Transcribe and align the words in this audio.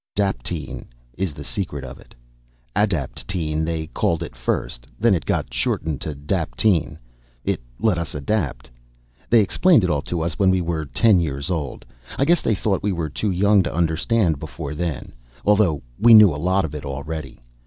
_Daptine 0.15 0.85
is 1.15 1.31
the 1.31 1.43
secret 1.43 1.83
of 1.83 1.99
it. 1.99 2.15
Adaptine, 2.75 3.63
they 3.65 3.85
called 3.85 4.23
it 4.23 4.35
first; 4.35 4.87
then 4.99 5.13
it 5.13 5.27
got 5.27 5.53
shortened 5.53 6.01
to 6.01 6.15
daptine. 6.15 6.97
It 7.43 7.61
let 7.79 7.99
us 7.99 8.15
adapt. 8.15 8.71
They 9.29 9.41
explained 9.41 9.83
it 9.83 9.91
all 9.91 10.01
to 10.01 10.21
us 10.21 10.39
when 10.39 10.49
we 10.49 10.59
were 10.59 10.85
ten 10.85 11.19
years 11.19 11.51
old; 11.51 11.85
I 12.17 12.25
guess 12.25 12.41
they 12.41 12.55
thought 12.55 12.81
we 12.81 12.91
were 12.91 13.09
too 13.09 13.29
young 13.29 13.61
to 13.61 13.75
understand 13.75 14.39
before 14.39 14.73
then, 14.73 15.13
although 15.45 15.83
we 15.99 16.15
knew 16.15 16.33
a 16.33 16.41
lot 16.43 16.65
of 16.65 16.73
it 16.73 16.83
already. 16.83 17.39